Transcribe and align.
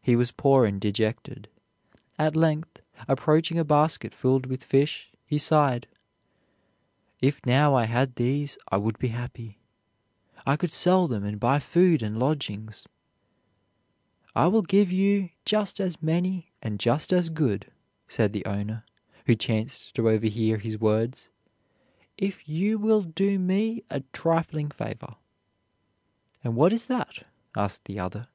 He 0.00 0.16
was 0.16 0.30
poor 0.32 0.64
and 0.64 0.80
dejected. 0.80 1.48
At 2.18 2.34
length, 2.34 2.80
approaching 3.06 3.58
a 3.58 3.62
basket 3.64 4.14
filled 4.14 4.46
with 4.46 4.64
fish, 4.64 5.10
he 5.26 5.36
sighed, 5.36 5.86
"If 7.20 7.44
now 7.44 7.74
I 7.74 7.84
had 7.84 8.14
these 8.14 8.56
I 8.70 8.78
would 8.78 8.98
be 8.98 9.08
happy. 9.08 9.58
I 10.46 10.56
could 10.56 10.72
sell 10.72 11.06
them 11.06 11.24
and 11.24 11.38
buy 11.38 11.58
food 11.58 12.02
and 12.02 12.18
lodgings." 12.18 12.88
"I 14.34 14.46
will 14.46 14.62
give 14.62 14.90
you 14.90 15.28
just 15.44 15.78
as 15.78 16.02
many 16.02 16.52
and 16.62 16.80
just 16.80 17.12
as 17.12 17.28
good," 17.28 17.70
said 18.08 18.32
the 18.32 18.46
owner, 18.46 18.82
who 19.26 19.34
chanced 19.34 19.94
to 19.96 20.08
overhear 20.08 20.56
his 20.56 20.78
words, 20.80 21.28
"if 22.16 22.48
you 22.48 22.78
will 22.78 23.02
do 23.02 23.38
me 23.38 23.84
a 23.90 24.00
trifling 24.14 24.70
favor." 24.70 25.16
"And 26.42 26.56
what 26.56 26.72
is 26.72 26.86
that?" 26.86 27.26
asked 27.54 27.84
the 27.84 27.98
other. 27.98 28.28